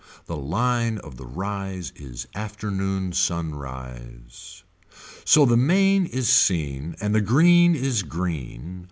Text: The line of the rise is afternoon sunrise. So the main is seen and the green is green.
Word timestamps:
The 0.25 0.35
line 0.35 0.97
of 0.97 1.17
the 1.17 1.27
rise 1.27 1.93
is 1.95 2.25
afternoon 2.33 3.13
sunrise. 3.13 4.63
So 5.25 5.45
the 5.45 5.57
main 5.57 6.07
is 6.07 6.27
seen 6.27 6.95
and 6.99 7.13
the 7.13 7.21
green 7.21 7.75
is 7.75 8.01
green. 8.01 8.79